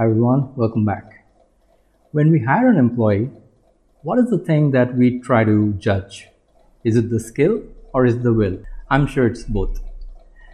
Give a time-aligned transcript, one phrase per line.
[0.00, 1.26] Hi everyone, welcome back.
[2.12, 3.28] When we hire an employee,
[4.00, 6.26] what is the thing that we try to judge?
[6.84, 7.62] Is it the skill
[7.92, 8.62] or is it the will?
[8.88, 9.82] I'm sure it's both.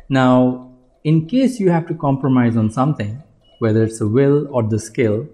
[0.08, 0.72] Now,
[1.04, 3.22] in case you have to compromise on something,
[3.60, 5.28] whether it's the will or the skill,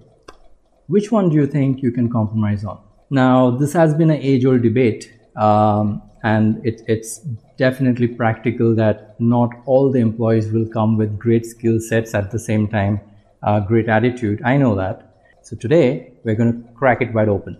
[0.89, 2.83] which one do you think you can compromise on?
[3.09, 7.21] Now, this has been an age old debate, um, and it, it's
[7.57, 12.39] definitely practical that not all the employees will come with great skill sets at the
[12.39, 13.01] same time,
[13.43, 14.41] uh, great attitude.
[14.45, 15.09] I know that.
[15.43, 17.59] So, today we're going to crack it wide open.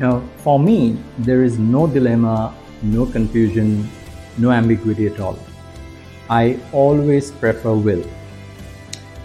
[0.00, 3.88] Now, for me, there is no dilemma, no confusion,
[4.38, 5.38] no ambiguity at all.
[6.28, 8.04] I always prefer will.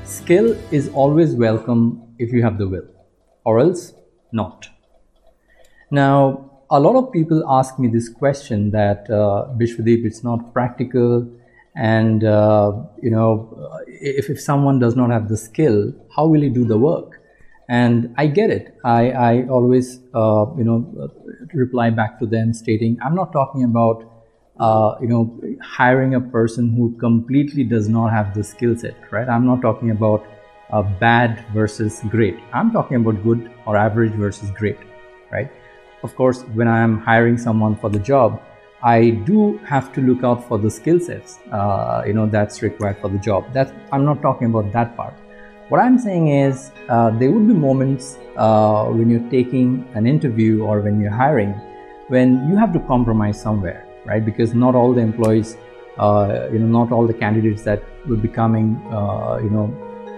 [0.10, 2.88] Skill is always welcome if you have the will,
[3.46, 3.94] or else
[4.32, 4.68] not.
[5.92, 11.30] Now, a lot of people ask me this question that uh, Bishwadeep, it's not practical,
[11.76, 12.72] and uh,
[13.04, 16.78] you know, if, if someone does not have the skill, how will he do the
[16.78, 17.22] work?
[17.72, 21.10] and i get it i, I always uh, you know
[21.54, 24.09] reply back to them stating i'm not talking about
[24.60, 29.30] uh, you know hiring a person who completely does not have the skill set right?
[29.30, 30.26] I'm not talking about
[30.72, 32.38] uh, bad versus great.
[32.54, 34.78] I'm talking about good or average versus great
[35.32, 35.52] right?
[36.04, 38.42] Of course when i am hiring someone for the job
[38.82, 42.98] i do have to look out for the skill sets uh, you know that's required
[43.02, 43.52] for the job.
[43.54, 45.14] That i'm not talking about that part.
[45.70, 50.64] What I'm saying is, uh, there would be moments uh, when you're taking an interview
[50.64, 51.54] or when you're hiring
[52.08, 54.24] when you have to compromise somewhere, right?
[54.24, 55.58] Because not all the employees,
[55.98, 59.74] uh, you know, not all the candidates that will be coming, uh, you know,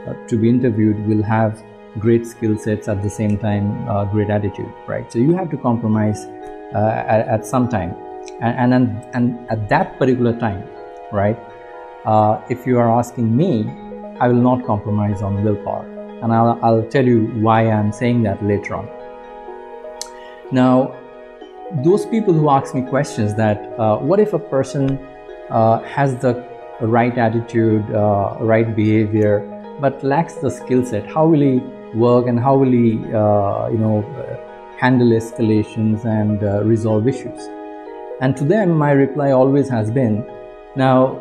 [0.07, 1.63] uh, to be interviewed will have
[1.99, 5.11] great skill sets at the same time, uh, great attitude, right?
[5.11, 6.25] So you have to compromise
[6.73, 7.93] at, at, some time,
[8.39, 10.63] and, and and at that particular time,
[11.11, 11.37] right?
[12.49, 13.69] if you are asking me,
[14.19, 15.85] I will not compromise on willpower.
[16.21, 18.87] And I'll, I'll tell you why I'm saying that later on.
[20.51, 20.95] Now,
[21.83, 24.99] those people who ask me questions that uh, what if a person
[25.49, 26.45] uh, has the
[26.81, 29.39] right attitude, uh, right behavior,
[29.79, 31.59] but lacks the skill set, how will he
[31.95, 34.03] work and how will he, uh, you know,
[34.77, 37.49] handle escalations and uh, resolve issues?
[38.19, 40.25] And to them, my reply always has been,
[40.75, 41.19] now,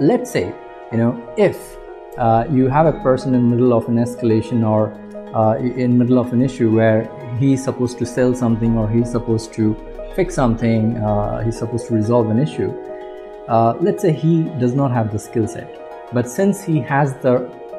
[0.00, 0.52] let's say,
[0.90, 1.76] you know, if
[2.18, 4.92] uh, you have a person in the middle of an escalation or
[5.58, 7.08] in middle of an issue where
[7.42, 9.76] he's supposed to sell something or he's supposed to
[10.14, 12.70] fix something, uh, he's supposed to resolve an issue.
[13.48, 15.68] Uh, let's say he does not have the skill set,
[16.12, 17.34] but since he has the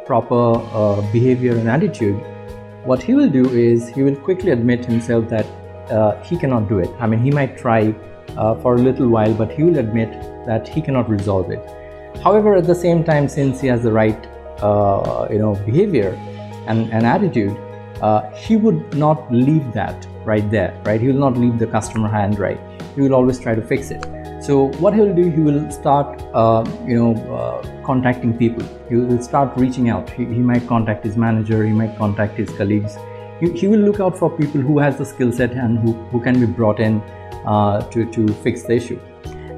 [0.05, 2.15] proper uh, behavior and attitude,
[2.83, 5.45] what he will do is he will quickly admit himself that
[5.89, 6.89] uh, he cannot do it.
[6.99, 7.93] I mean, he might try
[8.61, 10.11] for a little while, but he will admit
[10.45, 11.63] that he cannot resolve it
[12.21, 14.27] However, at the same time, since he has the right,
[14.61, 16.13] uh, you know, behavior
[16.67, 17.57] and, and attitude,
[18.03, 20.99] uh, he would not leave that right there, right?
[20.99, 22.59] He will not leave the customer hand right.
[22.95, 24.05] He will always try to fix it.
[24.43, 28.65] So what he will do, he will start, uh, you know, uh, contacting people.
[28.89, 30.09] He will start reaching out.
[30.09, 31.63] He, he, might contact his manager.
[31.63, 32.97] He might contact his colleagues.
[33.39, 36.21] He, he will look out for people who has the skill set and who, who
[36.21, 37.01] can be brought in
[37.45, 38.99] uh, to, to fix the issue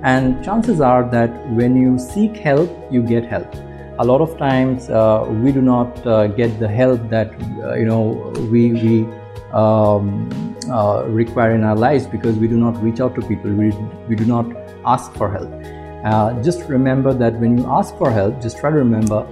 [0.06, 3.56] and chances are that when you seek help you get help
[4.00, 7.34] a lot of times uh, we do not uh, get the help that
[7.64, 9.06] uh, you know we we
[9.54, 10.30] um,
[10.70, 13.52] uh, require in our lives because we do not reach out to people.
[13.52, 13.72] We,
[14.10, 14.46] we do not
[14.86, 15.50] ask for help.
[16.06, 19.24] Uh, just remember that when you ask for help just try to remember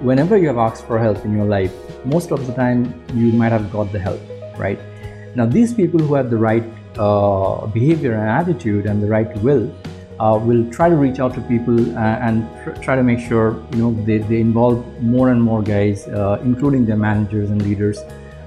[0.00, 1.70] whenever you have asked for help in your life
[2.06, 2.78] most of the time
[3.12, 4.18] you might have got the help
[4.56, 4.78] right?
[5.34, 6.64] Now these people who have the right
[6.98, 9.70] uh, behavior and attitude and the right will
[10.20, 13.62] uh, will try to reach out to people uh, and tr- try to make sure
[13.72, 17.98] you know they, they involve more and more guys, uh, including their managers and leaders,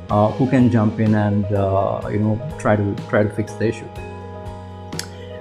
[0.10, 3.68] uh, who can jump in and uh, you know try to try to fix the
[3.68, 3.88] issue.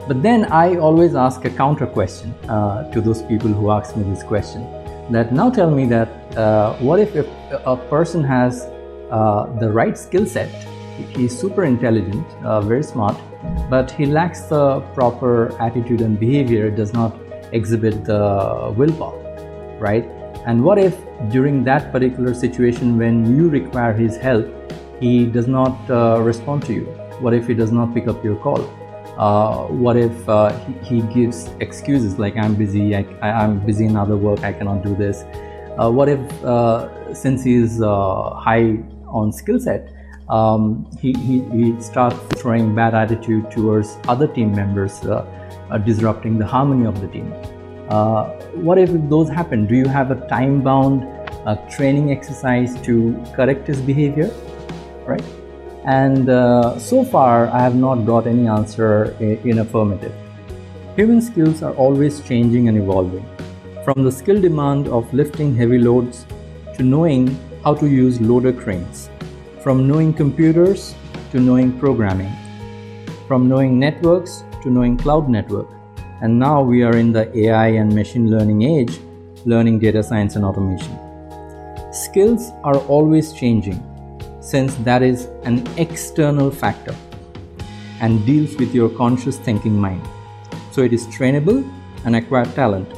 [0.08, 4.04] But then I always ask a counter question uh, to those people who ask me
[4.04, 4.62] this question.
[5.10, 6.08] That now tell me that
[6.80, 8.66] what if, if a person has
[9.60, 10.50] the right skill set,
[11.14, 12.26] he's super intelligent,
[12.64, 13.16] very smart,
[13.68, 17.16] but he lacks the proper attitude and behavior, does not
[17.52, 19.20] exhibit the willpower,
[19.78, 20.04] right?
[20.46, 20.96] And what if
[21.30, 24.46] during that particular situation, when you require his help,
[25.00, 26.84] he does not uh, respond to you?
[27.20, 28.60] What if he does not pick up your call?
[29.18, 33.96] Uh, what if uh, he, he, gives excuses like I'm busy, I, am busy in
[33.96, 35.24] other work, I cannot do this?
[35.78, 39.90] Uh, what if, uh, since he is uh, high on skill set,
[40.28, 45.24] um, he, he, he, starts throwing bad attitude towards other team members, uh,
[45.70, 47.32] uh, disrupting the harmony of the team.
[47.88, 48.24] Uh,
[48.54, 49.66] what if those happen?
[49.66, 51.04] Do you have a time bound
[51.46, 54.32] uh, training exercise to correct his behavior?
[55.06, 55.22] Right?
[55.84, 60.12] And uh, so far, I have not got any answer in, in affirmative.
[60.96, 63.24] Human skills are always changing and evolving.
[63.84, 66.26] From the skill demand of lifting heavy loads
[66.74, 69.10] to knowing how to use loader cranes,
[69.66, 70.94] from knowing computers
[71.32, 72.32] to knowing programming,
[73.26, 75.66] from knowing networks to knowing cloud network.
[76.20, 79.00] And now we are in the AI and machine learning age,
[79.44, 80.96] learning data science and automation.
[81.92, 83.82] Skills are always changing
[84.40, 86.94] since that is an external factor
[88.00, 90.06] and deals with your conscious thinking mind.
[90.70, 91.68] So it is trainable
[92.04, 92.88] and acquired talent.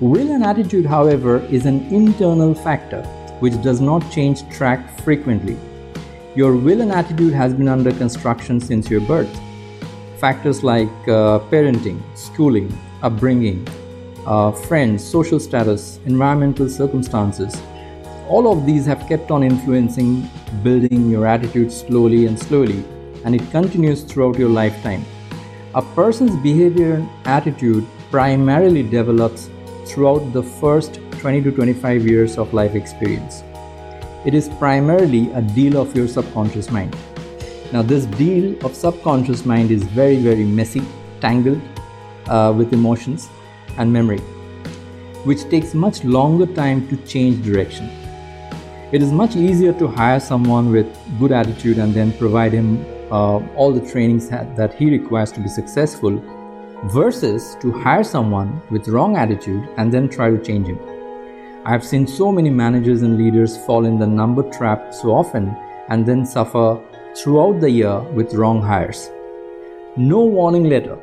[0.00, 3.06] Will and attitude, however, is an internal factor
[3.44, 5.56] which does not change track frequently.
[6.34, 9.32] Your will and attitude has been under construction since your birth.
[10.18, 13.58] Factors like uh, parenting, schooling, upbringing,
[14.26, 17.60] uh, friends, social status, environmental circumstances,
[18.28, 20.26] all of these have kept on influencing
[20.62, 22.82] building your attitude slowly and slowly,
[23.26, 25.04] and it continues throughout your lifetime.
[25.74, 29.50] A person's behavior and attitude primarily develops
[29.84, 33.44] throughout the first 20 to 25 years of life experience.
[34.26, 36.94] It is primarily a deal of your subconscious mind.
[37.72, 40.82] Now, this deal of subconscious mind is very, very messy,
[41.22, 41.62] tangled
[42.26, 43.30] uh, with emotions
[43.78, 44.18] and memory,
[45.24, 47.88] which takes much longer time to change direction.
[48.92, 53.38] It is much easier to hire someone with good attitude and then provide him uh,
[53.56, 56.22] all the trainings that he requires to be successful
[56.92, 60.93] versus to hire someone with wrong attitude and then try to change him.
[61.66, 65.56] I have seen so many managers and leaders fall in the number trap so often
[65.88, 66.78] and then suffer
[67.16, 69.10] throughout the year with wrong hires.
[69.96, 70.98] No warning letter,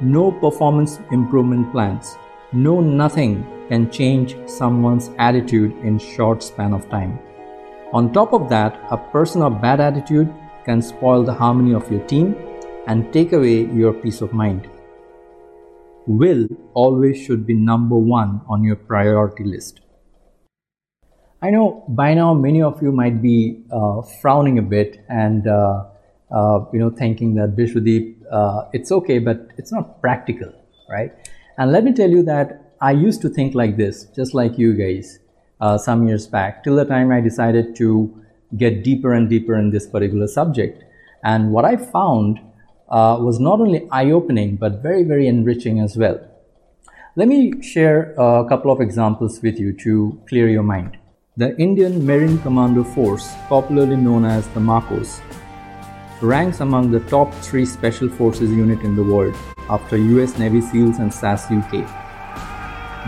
[0.00, 2.16] no performance improvement plans,
[2.50, 7.18] no nothing can change someone's attitude in short span of time.
[7.92, 10.32] On top of that, a person of bad attitude
[10.64, 12.34] can spoil the harmony of your team
[12.86, 14.66] and take away your peace of mind.
[16.06, 19.80] Will always should be number one on your priority list.
[21.42, 25.84] I know by now many of you might be uh, frowning a bit and uh,
[26.30, 30.52] uh, you know thinking that Bishwadeep, uh, it's okay, but it's not practical,
[30.90, 31.12] right?
[31.56, 34.74] And let me tell you that I used to think like this, just like you
[34.74, 35.18] guys,
[35.62, 38.14] uh, some years back, till the time I decided to
[38.58, 40.84] get deeper and deeper in this particular subject.
[41.24, 42.38] And what I found
[42.90, 46.20] uh, was not only eye-opening but very, very enriching as well.
[47.16, 50.99] Let me share a couple of examples with you to clear your mind.
[51.36, 55.20] The Indian Marine Commando Force, popularly known as the MARCOS,
[56.20, 59.36] ranks among the top three special forces unit in the world
[59.68, 61.86] after US Navy SEALs and SAS UK.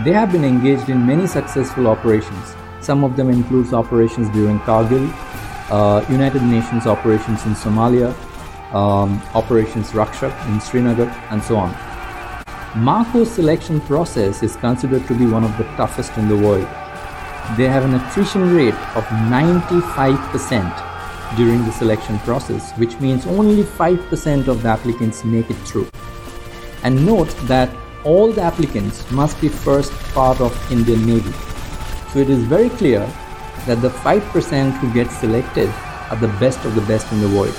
[0.05, 2.55] They have been engaged in many successful operations.
[2.79, 5.11] Some of them includes operations during Kargil,
[5.69, 8.15] uh, United Nations operations in Somalia,
[8.73, 11.75] um, operations Rakshak in Srinagar, and so on.
[12.73, 16.65] MARCO's selection process is considered to be one of the toughest in the world
[17.57, 20.93] they have an attrition rate of 95%
[21.35, 25.89] during the selection process, which means only 5% of the applicants make it through.
[26.83, 27.69] And note that
[28.03, 31.31] all the applicants must be first part of Indian Navy.
[32.11, 32.99] So it is very clear
[33.65, 35.69] that the 5% who get selected
[36.09, 37.55] are the best of the best in the world.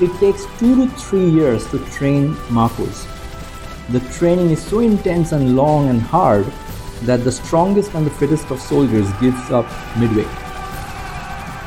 [0.00, 3.06] It takes two to three years to train MARCOS.
[3.90, 6.50] The training is so intense and long and hard
[7.02, 9.66] that the strongest and the fittest of soldiers gives up
[9.98, 10.26] midway.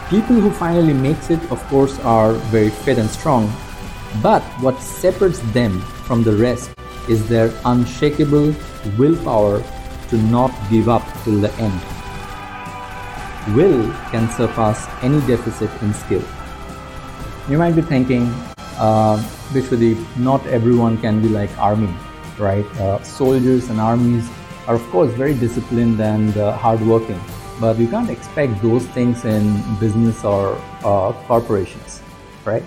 [0.10, 3.52] People who finally makes it of course are very fit and strong,
[4.22, 6.72] but what separates them from the rest
[7.10, 8.56] is their unshakable
[8.98, 9.64] willpower
[10.10, 11.80] to not give up till the end.
[13.56, 16.24] Will can surpass any deficit in skill.
[17.50, 18.34] You might be thinking,
[18.78, 19.18] uh,
[19.52, 21.94] Bishwadeep, not everyone can be like army,
[22.38, 22.66] right?
[22.78, 24.30] Uh, soldiers and armies
[24.68, 27.20] are of course very disciplined and uh, hardworking,
[27.60, 29.44] but you can't expect those things in
[29.80, 32.02] business or uh, corporations,
[32.46, 32.64] right?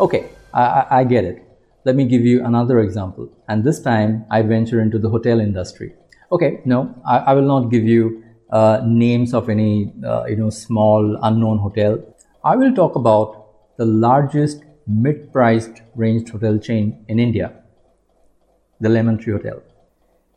[0.00, 1.42] Okay, I, I get it.
[1.84, 3.28] Let me give you another example.
[3.48, 5.94] And this time I venture into the hotel industry.
[6.32, 10.50] Okay, no, I, I will not give you uh, names of any uh, you know
[10.50, 11.98] small unknown hotel.
[12.44, 17.52] I will talk about the largest mid-priced ranged hotel chain in India,
[18.80, 19.62] the Lemon Tree Hotel.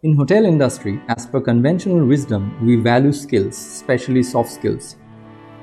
[0.04, 4.96] In hotel industry, as per conventional wisdom, we value skills, especially soft skills.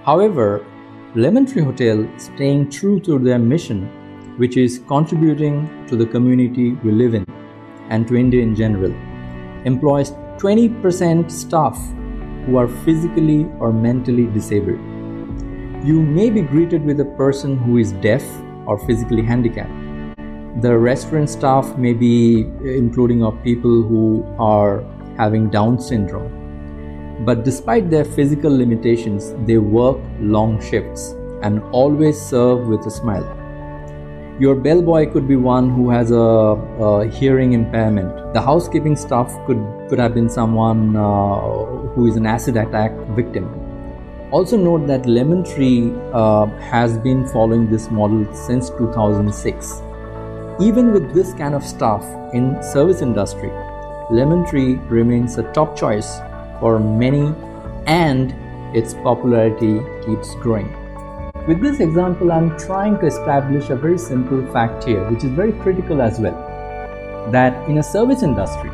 [0.04, 0.66] However,
[1.14, 3.84] Lemon Tree Hotel, staying true to their mission,
[4.36, 7.24] which is contributing to the community we live in
[7.90, 8.90] and to India in general,
[9.66, 11.78] employs 20% staff
[12.44, 14.80] who are physically or mentally disabled.
[15.86, 18.24] You may be greeted with a person who is deaf
[18.66, 19.83] or physically handicapped.
[20.60, 24.84] The restaurant staff may be including of people who are
[25.16, 27.24] having Down syndrome.
[27.24, 33.24] But despite their physical limitations, they work long shifts and always serve with a smile.
[34.38, 38.32] Your bellboy could be one who has a, a hearing impairment.
[38.32, 39.58] The housekeeping staff could,
[39.88, 41.40] could have been someone uh,
[41.94, 43.48] who is an acid attack victim.
[44.30, 49.82] Also note that Lemon Tree uh, has been following this model since 2006.
[50.60, 53.50] Even with this kind of staff in service industry,
[54.08, 56.20] Lemon Tree remains a top choice
[56.60, 57.34] for many
[57.88, 58.32] and
[58.72, 60.72] its popularity keeps growing.
[61.48, 65.50] With this example, I'm trying to establish a very simple fact here, which is very
[65.54, 66.36] critical as well.
[67.32, 68.70] That in a service industry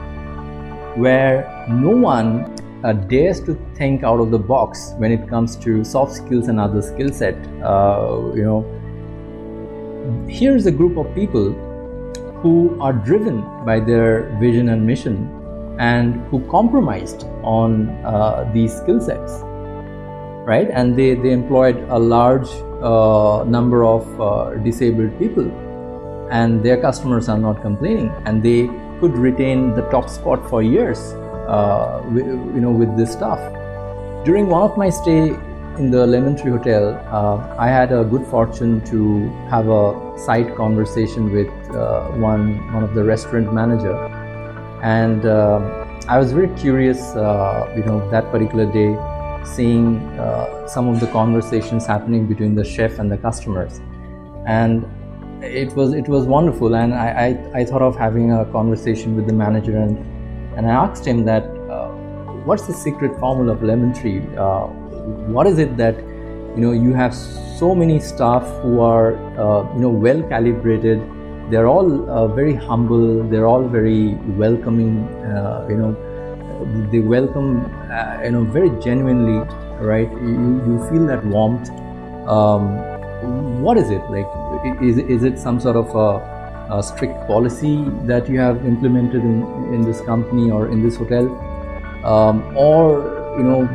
[0.97, 5.83] where no one uh, dares to think out of the box when it comes to
[5.83, 11.70] soft skills and other skill set, uh, you know, here's a group of people
[12.43, 15.37] who are driven by their vision and mission
[15.79, 19.43] and who compromised on uh, these skill sets
[20.45, 20.69] right?
[20.71, 22.49] And they, they employed a large
[22.83, 25.51] uh, number of uh, disabled people,
[26.31, 28.69] and their customers are not complaining, and they
[29.01, 30.99] could retain the top spot for years,
[31.49, 33.41] uh, you know, with this stuff.
[34.25, 35.37] During one of my stay
[35.79, 40.55] in the Lemon Tree Hotel, uh, I had a good fortune to have a side
[40.55, 43.97] conversation with uh, one one of the restaurant manager,
[44.83, 45.59] and uh,
[46.09, 48.97] I was very curious, you know, that particular day
[49.45, 53.81] seeing uh, some of the conversations happening between the chef and the customers.
[54.47, 54.87] And
[55.43, 56.75] it was it was wonderful.
[56.75, 59.77] And I, I, I thought of having a conversation with the manager.
[59.77, 59.99] And
[60.57, 61.89] and I asked him that uh,
[62.45, 64.23] what's the secret formula of lemon tree?
[64.37, 64.69] Uh,
[65.37, 65.97] what is it that
[66.57, 71.01] you know you have so many staff who are uh, you know well calibrated.
[71.51, 73.25] They're all uh, very humble.
[73.25, 74.15] They're all very
[74.45, 75.97] welcoming uh, you know
[76.93, 79.41] they welcome uh, you know very genuinely
[79.81, 80.11] right?
[80.13, 81.71] You, you feel that warmth.
[82.29, 84.03] Um, what is it?
[84.11, 84.27] Like
[84.83, 89.43] is, is it some sort of a, a, strict policy that you have implemented in,
[89.75, 91.27] in this company or in this hotel?
[92.05, 93.69] Um, or you know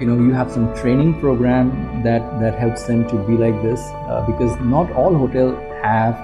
[0.00, 3.80] you know you have some training program that that helps them to be like this
[3.80, 6.14] uh, because not all hotels have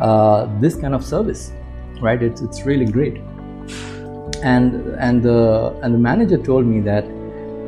[0.00, 1.52] uh, this kind of service
[2.00, 2.22] right?
[2.22, 3.16] It's it's really great.
[4.42, 7.04] And and the and the manager told me that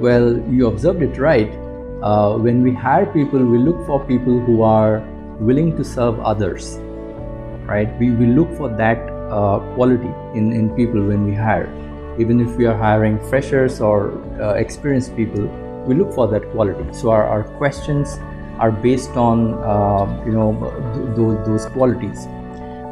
[0.01, 1.51] well you observed it right.
[2.03, 5.01] Uh, when we hire people we look for people who are
[5.39, 6.79] willing to serve others
[7.67, 7.89] right?
[7.99, 8.99] We, we look for that
[9.31, 11.69] uh, quality in, in people when we hire
[12.21, 15.51] even if we are hiring freshers or uh, experienced people
[15.87, 16.85] we look for that quality.
[16.93, 18.19] So our, our questions
[18.59, 20.53] are based on uh, you know
[20.95, 22.27] th- th- those qualities.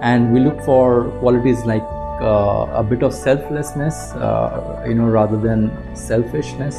[0.00, 1.82] And we look for qualities like
[2.20, 6.76] uh, a bit of selflessness, uh, you know, rather than selfishness.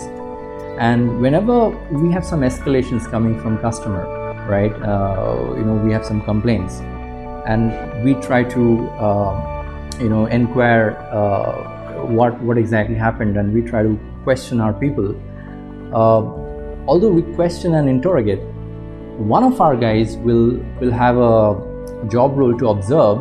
[0.80, 4.06] And whenever we have some escalations coming from customer,
[4.48, 6.80] right, uh, you know, we have some complaints,
[7.46, 7.74] and
[8.06, 8.60] we try to,
[10.00, 10.96] you know, inquire
[12.08, 15.16] what what exactly happened, and we try to question our people.
[16.88, 18.40] although we question and interrogate,
[19.18, 23.18] one of our guys will will have a job role to observe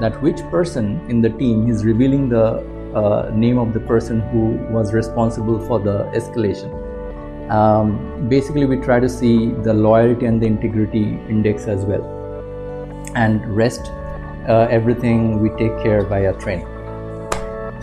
[0.00, 2.44] that which person in the team is revealing the
[2.94, 6.70] uh, name of the person who was responsible for the escalation.
[7.50, 12.04] Um, basically, we try to see the loyalty and the integrity index as well,
[13.14, 13.92] and rest
[14.48, 16.73] uh, everything we take care by via training.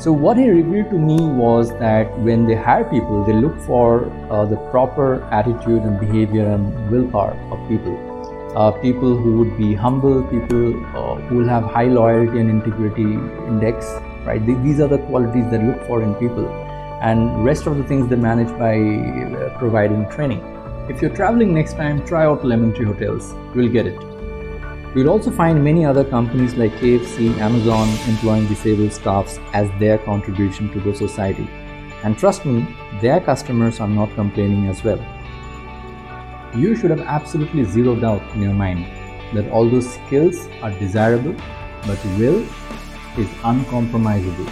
[0.01, 4.05] So, what he revealed to me was that when they hire people, they look for
[4.31, 8.11] uh, the proper attitude and behavior and willpower of people
[8.55, 13.13] uh, people who would be humble, people uh, who will have high loyalty and integrity
[13.47, 13.85] index,
[14.25, 14.45] right?
[14.63, 16.47] These are the qualities they look for in people,
[17.01, 20.41] and rest of the things they manage by uh, providing training.
[20.89, 23.33] If you're traveling next time, try out Lemon Tree Hotels.
[23.55, 24.10] You'll get it.
[24.95, 30.69] You'll also find many other companies like KFC, Amazon employing disabled staffs as their contribution
[30.73, 31.47] to the society.
[32.03, 32.67] And trust me,
[33.01, 34.99] their customers are not complaining as well
[36.55, 38.85] you should have absolutely zero doubt in your mind
[39.33, 41.33] that all those skills are desirable,
[41.87, 42.41] but will
[43.17, 44.49] is uncompromisable.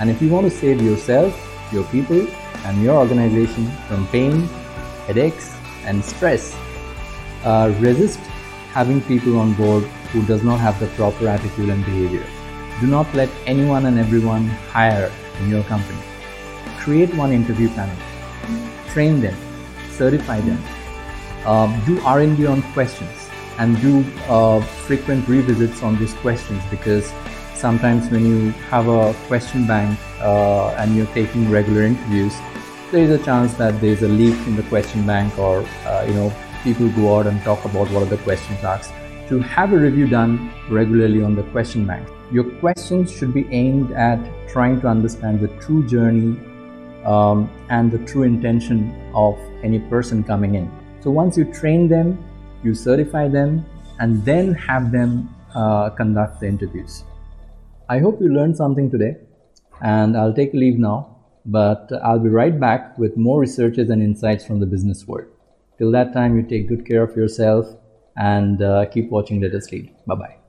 [0.00, 1.32] And if you want to save yourself,
[1.72, 2.26] your people,
[2.64, 4.42] and your organization from pain,
[5.06, 6.56] headaches, and stress.
[7.44, 8.18] Uh, resist
[8.76, 12.26] having people on board who does not have the proper attitude and behavior.
[12.78, 15.98] Do not let anyone and everyone hire in your company.
[16.80, 17.96] Create one interview panel.
[18.88, 19.34] Train them.
[19.92, 20.62] Certify them.
[21.46, 27.10] Uh, do R&D on questions and do uh, frequent revisits on these questions because
[27.54, 32.34] sometimes when you have a question bank uh, and you're taking regular interviews,
[32.92, 36.04] there is a chance that there is a leak in the question bank or uh,
[36.06, 36.30] you know
[36.66, 38.92] people go out and talk about what are the questions asked.
[39.28, 43.92] To have a review done regularly on the question bank, your questions should be aimed
[43.92, 44.18] at
[44.48, 46.36] trying to understand the true journey
[47.04, 48.78] um, and the true intention
[49.14, 50.68] of any person coming in.
[51.02, 52.18] So once you train them,
[52.64, 53.64] you certify them,
[54.00, 57.04] and then have them uh, conduct the interviews.
[57.88, 59.18] I hope you learned something today,
[59.82, 64.44] and I'll take leave now, but I'll be right back with more researches and insights
[64.44, 65.28] from the business world.
[65.78, 67.66] Till that time, you take good care of yourself
[68.16, 69.94] and uh, keep watching Let Us Lead.
[70.06, 70.45] Bye bye.